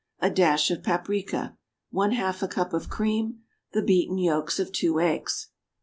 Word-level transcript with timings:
A 0.19 0.31
dash 0.31 0.71
of 0.71 0.81
paprica. 0.81 1.55
1/2 1.93 2.41
a 2.41 2.47
cup 2.47 2.73
of 2.73 2.89
cream. 2.89 3.41
The 3.73 3.83
beaten 3.83 4.17
yolks 4.17 4.57
of 4.57 4.71
2 4.71 4.99
eggs. 4.99 5.49